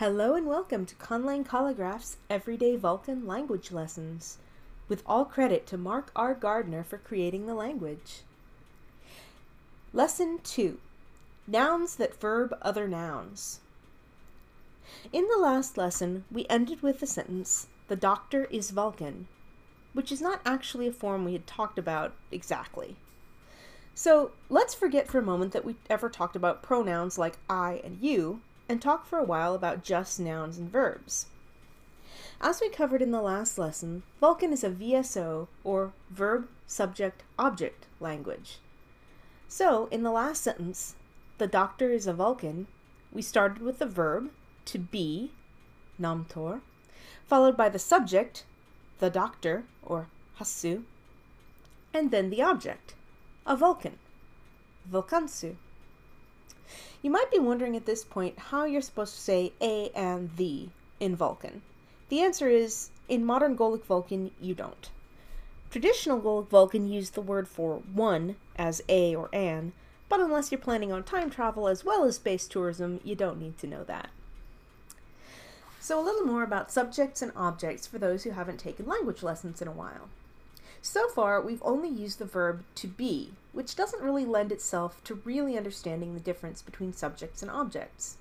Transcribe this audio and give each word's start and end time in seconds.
Hello 0.00 0.34
and 0.34 0.46
welcome 0.46 0.86
to 0.86 0.94
Conlang 0.94 1.46
Calligraph's 1.46 2.16
Everyday 2.30 2.74
Vulcan 2.74 3.26
Language 3.26 3.70
Lessons, 3.70 4.38
with 4.88 5.02
all 5.04 5.26
credit 5.26 5.66
to 5.66 5.76
Mark 5.76 6.10
R. 6.16 6.32
Gardner 6.32 6.82
for 6.82 6.96
creating 6.96 7.46
the 7.46 7.52
language. 7.52 8.22
Lesson 9.92 10.38
2 10.42 10.78
Nouns 11.46 11.96
that 11.96 12.18
verb 12.18 12.56
other 12.62 12.88
nouns. 12.88 13.60
In 15.12 15.28
the 15.28 15.36
last 15.36 15.76
lesson, 15.76 16.24
we 16.32 16.46
ended 16.48 16.80
with 16.80 17.00
the 17.00 17.06
sentence, 17.06 17.66
The 17.88 17.94
doctor 17.94 18.44
is 18.44 18.70
Vulcan, 18.70 19.28
which 19.92 20.10
is 20.10 20.22
not 20.22 20.40
actually 20.46 20.86
a 20.86 20.92
form 20.92 21.26
we 21.26 21.34
had 21.34 21.46
talked 21.46 21.78
about 21.78 22.14
exactly. 22.32 22.96
So 23.94 24.30
let's 24.48 24.72
forget 24.72 25.08
for 25.08 25.18
a 25.18 25.22
moment 25.22 25.52
that 25.52 25.66
we 25.66 25.76
ever 25.90 26.08
talked 26.08 26.36
about 26.36 26.62
pronouns 26.62 27.18
like 27.18 27.36
I 27.50 27.82
and 27.84 27.98
you 28.00 28.40
and 28.70 28.80
talk 28.80 29.04
for 29.04 29.18
a 29.18 29.24
while 29.24 29.52
about 29.52 29.82
just 29.82 30.20
nouns 30.20 30.56
and 30.56 30.70
verbs. 30.70 31.26
As 32.40 32.60
we 32.60 32.68
covered 32.68 33.02
in 33.02 33.10
the 33.10 33.20
last 33.20 33.58
lesson, 33.58 34.04
Vulcan 34.20 34.52
is 34.52 34.62
a 34.62 34.70
VSO, 34.70 35.48
or 35.64 35.92
verb, 36.08 36.46
subject, 36.68 37.24
object 37.36 37.86
language. 37.98 38.58
So, 39.48 39.88
in 39.90 40.04
the 40.04 40.12
last 40.12 40.44
sentence, 40.44 40.94
the 41.38 41.48
doctor 41.48 41.90
is 41.90 42.06
a 42.06 42.12
Vulcan, 42.12 42.68
we 43.12 43.22
started 43.22 43.60
with 43.60 43.80
the 43.80 43.86
verb, 43.86 44.30
to 44.66 44.78
be, 44.78 45.32
namtor, 46.00 46.60
followed 47.26 47.56
by 47.56 47.68
the 47.68 47.78
subject, 47.80 48.44
the 49.00 49.10
doctor, 49.10 49.64
or 49.82 50.06
hasu, 50.38 50.84
and 51.92 52.12
then 52.12 52.30
the 52.30 52.40
object, 52.40 52.94
a 53.44 53.56
Vulcan, 53.56 53.98
Vulkansu. 54.88 55.56
You 57.02 57.10
might 57.10 57.30
be 57.30 57.38
wondering 57.38 57.76
at 57.76 57.86
this 57.86 58.04
point 58.04 58.38
how 58.38 58.64
you're 58.64 58.82
supposed 58.82 59.14
to 59.14 59.20
say 59.20 59.52
a 59.60 59.90
and 59.94 60.30
the 60.36 60.68
in 60.98 61.16
Vulcan. 61.16 61.62
The 62.08 62.20
answer 62.20 62.48
is, 62.48 62.90
in 63.08 63.24
modern 63.24 63.56
Golic 63.56 63.84
Vulcan, 63.84 64.30
you 64.40 64.54
don't. 64.54 64.90
Traditional 65.70 66.20
Golic 66.20 66.48
Vulcan 66.48 66.90
used 66.90 67.14
the 67.14 67.20
word 67.20 67.48
for 67.48 67.82
one 67.92 68.36
as 68.56 68.82
a 68.88 69.14
or 69.14 69.28
an, 69.32 69.72
but 70.08 70.20
unless 70.20 70.50
you're 70.50 70.60
planning 70.60 70.90
on 70.92 71.04
time 71.04 71.30
travel 71.30 71.68
as 71.68 71.84
well 71.84 72.04
as 72.04 72.16
space 72.16 72.48
tourism, 72.48 73.00
you 73.04 73.14
don't 73.14 73.40
need 73.40 73.56
to 73.58 73.66
know 73.68 73.84
that. 73.84 74.10
So 75.78 75.98
a 75.98 76.04
little 76.04 76.26
more 76.26 76.42
about 76.42 76.70
subjects 76.70 77.22
and 77.22 77.32
objects 77.34 77.86
for 77.86 77.98
those 77.98 78.24
who 78.24 78.30
haven't 78.30 78.58
taken 78.58 78.86
language 78.86 79.22
lessons 79.22 79.62
in 79.62 79.68
a 79.68 79.72
while. 79.72 80.08
So 80.82 81.08
far, 81.08 81.40
we've 81.40 81.62
only 81.62 81.88
used 81.88 82.18
the 82.18 82.24
verb 82.24 82.64
to 82.76 82.86
be, 82.86 83.32
which 83.52 83.76
doesn't 83.76 84.02
really 84.02 84.24
lend 84.24 84.50
itself 84.50 85.02
to 85.04 85.20
really 85.24 85.56
understanding 85.56 86.14
the 86.14 86.20
difference 86.20 86.62
between 86.62 86.92
subjects 86.92 87.42
and 87.42 87.50
objects. 87.50 88.16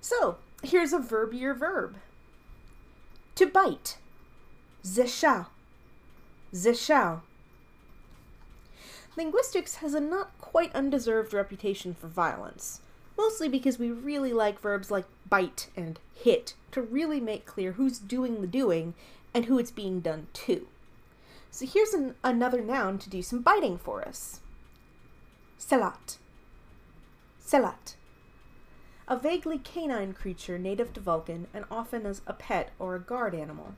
So, 0.00 0.38
here's 0.62 0.92
a 0.92 0.98
verbier 0.98 1.54
verb. 1.54 1.96
To 3.34 3.46
bite. 3.46 3.98
Zeshao. 4.84 5.46
Zeshao. 6.54 7.20
Linguistics 9.16 9.76
has 9.76 9.94
a 9.94 10.00
not 10.00 10.30
quite 10.40 10.74
undeserved 10.74 11.34
reputation 11.34 11.92
for 11.92 12.06
violence, 12.06 12.80
mostly 13.16 13.48
because 13.48 13.78
we 13.78 13.90
really 13.90 14.32
like 14.32 14.60
verbs 14.60 14.90
like 14.90 15.06
bite 15.28 15.68
and 15.76 15.98
hit 16.14 16.54
to 16.70 16.80
really 16.80 17.20
make 17.20 17.44
clear 17.44 17.72
who's 17.72 17.98
doing 17.98 18.40
the 18.40 18.46
doing 18.46 18.94
and 19.34 19.44
who 19.46 19.58
it's 19.58 19.70
being 19.70 20.00
done 20.00 20.28
to. 20.32 20.68
So 21.50 21.66
here's 21.66 21.94
an, 21.94 22.14
another 22.22 22.60
noun 22.60 22.98
to 22.98 23.10
do 23.10 23.22
some 23.22 23.42
biting 23.42 23.78
for 23.78 24.06
us. 24.06 24.40
Sehlat. 25.58 26.18
Sehlat. 27.44 27.94
A 29.08 29.18
vaguely 29.18 29.58
canine 29.58 30.12
creature 30.12 30.58
native 30.58 30.92
to 30.92 31.00
Vulcan 31.00 31.46
and 31.54 31.64
often 31.70 32.04
as 32.04 32.20
a 32.26 32.32
pet 32.32 32.70
or 32.78 32.94
a 32.94 33.00
guard 33.00 33.34
animal. 33.34 33.74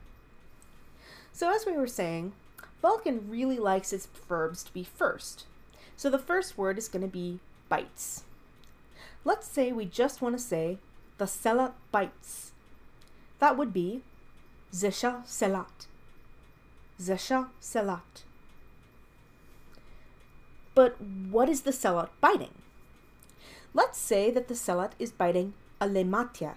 So 1.31 1.53
as 1.53 1.65
we 1.65 1.71
were 1.73 1.87
saying, 1.87 2.33
Vulcan 2.81 3.29
really 3.29 3.57
likes 3.57 3.93
its 3.93 4.07
verbs 4.27 4.63
to 4.63 4.73
be 4.73 4.83
first. 4.83 5.45
So 5.95 6.09
the 6.09 6.19
first 6.19 6.57
word 6.57 6.77
is 6.77 6.89
going 6.89 7.03
to 7.03 7.07
be 7.07 7.39
bites. 7.69 8.23
Let's 9.23 9.47
say 9.47 9.71
we 9.71 9.85
just 9.85 10.21
want 10.21 10.35
to 10.35 10.43
say 10.43 10.79
the 11.17 11.25
Sehlat 11.25 11.73
bites. 11.91 12.51
That 13.39 13.57
would 13.57 13.71
be 13.71 14.01
Zesha 14.73 15.25
Sehlat. 15.25 15.87
Zesha 17.01 17.47
Sehlat. 17.59 18.25
But 20.75 21.01
what 21.01 21.49
is 21.49 21.61
the 21.61 21.71
Sehlat 21.71 22.09
biting? 22.21 22.53
Let's 23.73 23.97
say 23.97 24.29
that 24.29 24.47
the 24.47 24.53
Sehlat 24.53 24.91
is 24.99 25.11
biting 25.11 25.53
a 25.79 25.87
Lematia, 25.87 26.55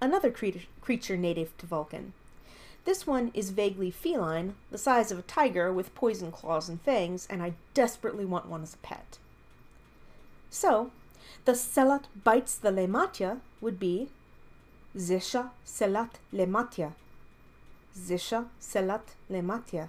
another 0.00 0.30
cre 0.30 0.46
creature 0.80 1.18
native 1.18 1.54
to 1.58 1.66
Vulcan. 1.66 2.14
This 2.86 3.06
one 3.06 3.30
is 3.34 3.50
vaguely 3.50 3.90
feline, 3.90 4.54
the 4.70 4.78
size 4.78 5.12
of 5.12 5.18
a 5.18 5.22
tiger 5.36 5.70
with 5.70 5.94
poison 5.94 6.32
claws 6.32 6.70
and 6.70 6.80
fangs, 6.80 7.26
and 7.28 7.42
I 7.42 7.52
desperately 7.74 8.24
want 8.24 8.46
one 8.46 8.62
as 8.62 8.72
a 8.72 8.78
pet. 8.78 9.18
So, 10.48 10.90
the 11.44 11.52
Sehlat 11.52 12.04
bites 12.24 12.54
the 12.54 12.70
Lematia 12.70 13.40
would 13.60 13.78
be 13.78 14.08
Zesha 14.96 15.50
Sehlat 15.66 16.12
Lematia. 16.32 16.92
Zisha 17.96 18.46
Sehlat 18.60 19.14
Lematia. 19.30 19.88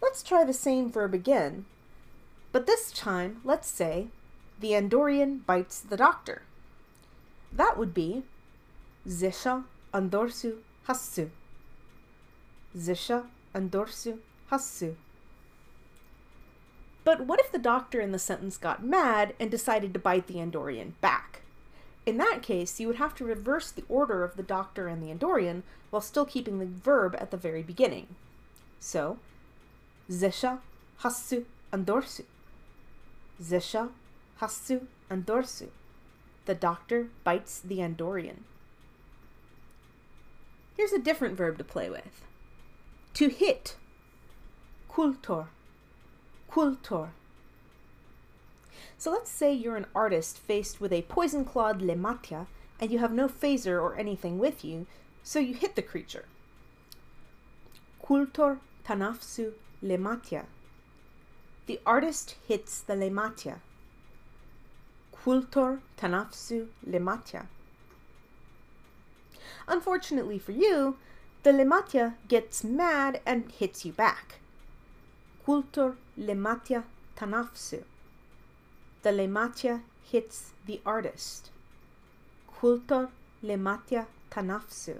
Let's 0.00 0.22
try 0.22 0.44
the 0.44 0.52
same 0.52 0.90
verb 0.90 1.14
again, 1.14 1.64
but 2.50 2.66
this 2.66 2.90
time 2.90 3.40
let's 3.44 3.68
say 3.68 4.08
the 4.60 4.72
Andorian 4.72 5.44
bites 5.46 5.80
the 5.80 5.96
doctor. 5.96 6.42
That 7.52 7.78
would 7.78 7.94
be 7.94 8.22
Zisha 9.06 9.64
Andorsu 9.92 10.58
Hassu. 10.88 11.30
Zisha 12.76 13.26
Andorsu 13.54 14.18
Hassu. 14.50 14.94
But 17.04 17.26
what 17.26 17.40
if 17.40 17.50
the 17.50 17.58
doctor 17.58 18.00
in 18.00 18.12
the 18.12 18.18
sentence 18.18 18.56
got 18.56 18.84
mad 18.84 19.34
and 19.40 19.50
decided 19.50 19.92
to 19.92 20.00
bite 20.00 20.28
the 20.28 20.34
Andorian 20.34 20.92
back? 21.00 21.41
In 22.04 22.16
that 22.16 22.42
case, 22.42 22.80
you 22.80 22.88
would 22.88 22.96
have 22.96 23.14
to 23.16 23.24
reverse 23.24 23.70
the 23.70 23.84
order 23.88 24.24
of 24.24 24.36
the 24.36 24.42
doctor 24.42 24.88
and 24.88 25.02
the 25.02 25.14
Andorian 25.14 25.62
while 25.90 26.02
still 26.02 26.24
keeping 26.24 26.58
the 26.58 26.66
verb 26.66 27.16
at 27.18 27.30
the 27.30 27.36
very 27.36 27.62
beginning. 27.62 28.08
So, 28.80 29.18
Zesha, 30.10 30.58
Hasu, 31.00 31.44
Andorsu. 31.72 32.24
Zesha, 33.40 33.90
Hasu, 34.40 34.86
Andorsu. 35.10 35.68
The 36.46 36.54
doctor 36.54 37.08
bites 37.22 37.60
the 37.60 37.78
Andorian. 37.78 38.38
Here's 40.76 40.92
a 40.92 40.98
different 40.98 41.36
verb 41.36 41.58
to 41.58 41.64
play 41.64 41.88
with. 41.88 42.22
To 43.14 43.28
hit. 43.28 43.76
Kultor. 44.90 45.46
Kultor. 46.50 47.10
So 49.02 49.10
let's 49.10 49.32
say 49.32 49.52
you're 49.52 49.74
an 49.74 49.86
artist 49.96 50.38
faced 50.38 50.80
with 50.80 50.92
a 50.92 51.02
poison-clawed 51.02 51.80
Lematia 51.80 52.46
and 52.78 52.92
you 52.92 53.00
have 53.00 53.12
no 53.12 53.26
phaser 53.26 53.82
or 53.82 53.96
anything 53.96 54.38
with 54.38 54.64
you, 54.64 54.86
so 55.24 55.40
you 55.40 55.54
hit 55.54 55.74
the 55.74 55.82
creature. 55.82 56.26
Kultor 58.00 58.58
tanafsu 58.86 59.54
Lematia. 59.82 60.44
The 61.66 61.80
artist 61.84 62.36
hits 62.46 62.80
the 62.80 62.94
Lematia. 62.94 63.56
Kultor 65.12 65.80
tanafsu 65.98 66.68
Lematia. 66.88 67.46
Unfortunately 69.66 70.38
for 70.38 70.52
you, 70.52 70.96
the 71.42 71.50
Lematia 71.50 72.14
gets 72.28 72.62
mad 72.62 73.20
and 73.26 73.50
hits 73.50 73.84
you 73.84 73.92
back. 73.92 74.36
Kultor 75.44 75.96
Lematia 76.16 76.84
tanafsu. 77.16 77.82
The 79.02 79.10
Lematia 79.10 79.82
hits 80.10 80.52
the 80.66 80.80
artist. 80.86 81.50
Kultor 82.60 83.08
Lematia 83.42 84.06
tanafsu. 84.30 84.98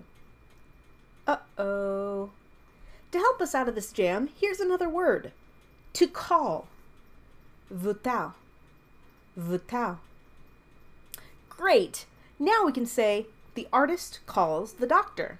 Uh-oh. 1.26 2.30
To 3.12 3.18
help 3.18 3.40
us 3.40 3.54
out 3.54 3.68
of 3.68 3.74
this 3.74 3.92
jam, 3.92 4.28
here's 4.40 4.58
another 4.58 4.88
word. 4.88 5.32
To 5.92 6.06
call. 6.06 6.66
Vutao. 7.72 8.32
Vutao. 9.38 9.98
Great! 11.48 12.06
Now 12.38 12.64
we 12.66 12.72
can 12.72 12.86
say, 12.86 13.26
the 13.54 13.68
artist 13.72 14.20
calls 14.26 14.74
the 14.74 14.86
doctor. 14.86 15.38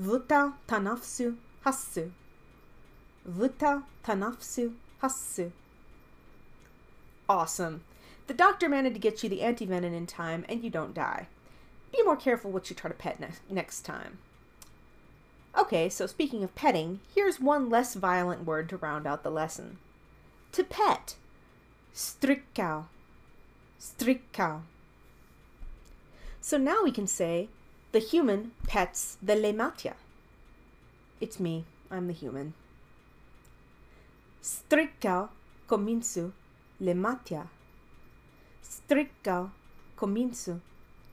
Vutao 0.00 0.54
tanafsu 0.68 1.36
hassu. 1.64 2.12
Vutao 3.28 3.82
tanafsu 4.04 4.74
hassu. 5.02 5.50
Awesome. 7.28 7.82
The 8.26 8.34
doctor 8.34 8.68
managed 8.68 8.94
to 8.94 9.00
get 9.00 9.22
you 9.22 9.28
the 9.28 9.40
antivenin 9.40 9.94
in 9.94 10.06
time 10.06 10.44
and 10.48 10.62
you 10.62 10.70
don't 10.70 10.94
die. 10.94 11.28
Be 11.92 12.02
more 12.02 12.16
careful 12.16 12.50
what 12.50 12.70
you 12.70 12.76
try 12.76 12.88
to 12.88 12.96
pet 12.96 13.20
ne 13.20 13.28
next 13.50 13.82
time. 13.82 14.18
Okay, 15.58 15.88
so 15.88 16.06
speaking 16.06 16.42
of 16.42 16.54
petting, 16.54 17.00
here's 17.14 17.38
one 17.38 17.68
less 17.68 17.94
violent 17.94 18.46
word 18.46 18.68
to 18.70 18.76
round 18.78 19.06
out 19.06 19.22
the 19.22 19.30
lesson. 19.30 19.78
To 20.52 20.64
pet. 20.64 21.16
Strikkau. 21.94 22.86
Strikkau. 23.78 24.62
So 26.40 26.56
now 26.56 26.82
we 26.82 26.90
can 26.90 27.06
say 27.06 27.48
the 27.92 27.98
human 27.98 28.52
pets 28.66 29.18
the 29.22 29.34
lematia. 29.34 29.94
It's 31.20 31.38
me, 31.38 31.64
I'm 31.90 32.06
the 32.06 32.12
human. 32.12 32.54
Stricca 34.42 35.28
cominsu 35.68 36.32
lematia. 36.82 37.46
Stricca 38.62 39.50
cominsu 39.96 40.60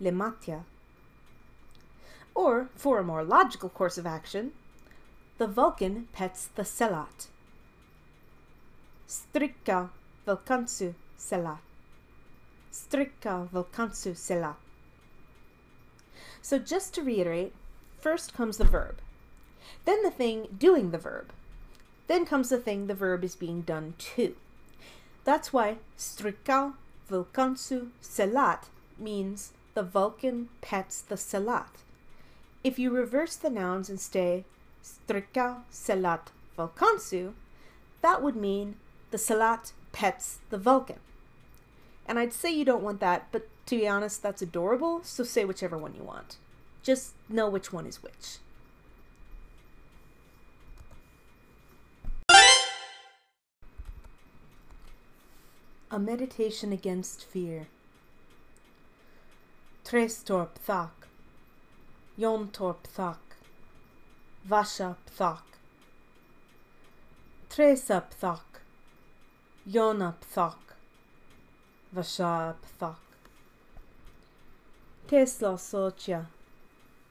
lematia. 0.01 0.63
Or, 2.33 2.69
for 2.75 2.99
a 2.99 3.03
more 3.03 3.23
logical 3.23 3.69
course 3.69 3.97
of 3.97 4.05
action, 4.05 4.51
the 5.37 5.47
Vulcan 5.47 6.07
pets 6.13 6.49
the 6.55 6.63
Sehlat. 6.63 7.27
Stricca 9.07 9.89
Vulcansu 10.27 10.93
Sehlat. 11.17 11.59
Stricca 12.71 13.49
Vulcansu 13.49 14.13
Sehlat. 14.15 14.55
So 16.41 16.59
just 16.59 16.93
to 16.93 17.03
reiterate, 17.03 17.53
first 17.99 18.33
comes 18.33 18.57
the 18.57 18.63
verb, 18.63 18.97
then 19.85 20.03
the 20.03 20.11
thing 20.11 20.47
doing 20.57 20.91
the 20.91 20.97
verb, 20.97 21.31
then 22.07 22.25
comes 22.25 22.49
the 22.49 22.59
thing 22.59 22.87
the 22.87 22.93
verb 22.93 23.23
is 23.23 23.35
being 23.35 23.61
done 23.61 23.93
to. 23.97 24.35
That's 25.23 25.53
why 25.53 25.77
stricca 25.97 26.73
vulcansu 27.09 27.89
sehlat 28.01 28.65
means 28.97 29.53
the 29.73 29.83
Vulcan 29.83 30.49
pets 30.61 31.01
the 31.01 31.15
sehlat. 31.15 31.83
If 32.63 32.77
you 32.79 32.91
reverse 32.91 33.35
the 33.35 33.49
nouns 33.49 33.89
and 33.89 33.99
say 33.99 34.45
stricca 34.83 35.61
sehlat 35.71 36.27
vulcansu, 36.57 37.33
that 38.01 38.21
would 38.21 38.35
mean 38.35 38.75
the 39.11 39.17
sehlat 39.17 39.71
pets 39.91 40.39
the 40.49 40.57
Vulcan. 40.57 40.99
And 42.07 42.17
I'd 42.17 42.33
say 42.33 42.51
you 42.51 42.65
don't 42.65 42.83
want 42.83 42.99
that, 43.01 43.27
but 43.31 43.47
to 43.67 43.77
be 43.77 43.87
honest, 43.87 44.23
that's 44.23 44.41
adorable, 44.41 45.01
so 45.03 45.23
say 45.23 45.45
whichever 45.45 45.77
one 45.77 45.93
you 45.95 46.03
want. 46.03 46.37
Just 46.81 47.13
know 47.27 47.47
which 47.49 47.71
one 47.71 47.85
is 47.85 48.01
which. 48.01 48.39
A 55.99 56.01
meditation 56.01 56.71
against 56.71 57.25
fear. 57.25 57.67
Trestor 59.83 60.47
pthak, 60.47 61.09
Yontor 62.17 62.77
pthak, 62.83 63.17
Vasha 64.47 64.95
pthak, 65.05 65.43
Tresa 67.49 68.01
pthak, 68.09 68.61
Yona 69.67 70.13
pthak, 70.21 70.77
Vasha 71.93 72.55
pthak. 72.63 73.03
Tesla 75.05 75.57
socia, 75.57 76.27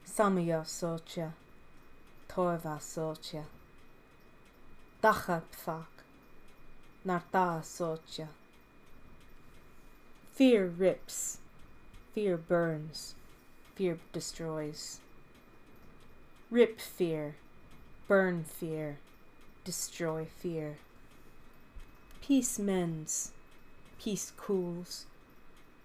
Samaya 0.03 0.65
socia, 0.65 1.31
Torva 2.27 2.79
socia, 2.81 3.43
Dacha 4.99 5.43
pthak, 5.51 5.93
Narta 7.05 7.61
socia. 7.63 8.38
Fear 10.39 10.67
rips, 10.67 11.39
fear 12.15 12.37
burns, 12.37 13.13
fear 13.75 13.99
destroys. 14.13 15.01
Rip 16.49 16.79
fear, 16.79 17.35
burn 18.07 18.45
fear, 18.45 18.99
destroy 19.65 20.27
fear. 20.39 20.77
Peace 22.21 22.57
mends, 22.57 23.33
peace 24.01 24.31
cools, 24.37 25.07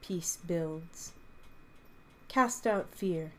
peace 0.01 0.39
builds. 0.47 1.15
Cast 2.29 2.65
out 2.65 2.95
fear, 2.95 3.33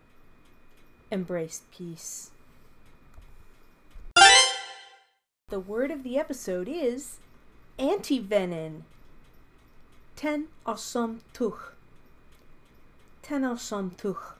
embrace 1.10 1.62
peace. 1.74 2.32
The 5.48 5.62
word 5.62 5.92
of 5.92 6.04
the 6.04 6.18
episode 6.18 6.68
is 6.68 7.20
antivenin. 7.80 8.82
Ten 10.16 10.48
asham 10.66 11.20
tuch. 11.34 11.74
Ten 13.22 13.42
asham 13.42 13.92
tuch. 13.98 14.36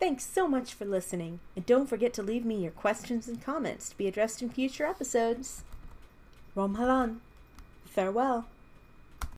Thanks 0.00 0.24
so 0.24 0.48
much 0.48 0.72
for 0.72 0.86
listening, 0.86 1.40
and 1.54 1.66
don't 1.66 1.86
forget 1.86 2.14
to 2.14 2.22
leave 2.22 2.46
me 2.46 2.62
your 2.62 2.70
questions 2.70 3.28
and 3.28 3.42
comments 3.42 3.90
to 3.90 3.98
be 3.98 4.08
addressed 4.08 4.40
in 4.40 4.48
future 4.48 4.86
episodes. 4.86 5.62
Rom 6.54 6.76
Halan. 6.76 7.20
Farewell. 7.84 8.46